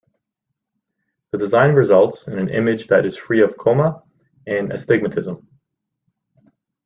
The 1.29 1.37
design 1.37 1.75
results 1.75 2.25
in 2.27 2.39
an 2.39 2.49
image 2.49 2.87
that 2.87 3.05
is 3.05 3.15
free 3.15 3.43
of 3.43 3.55
coma 3.55 4.01
and 4.47 4.73
astigmatism. 4.73 5.47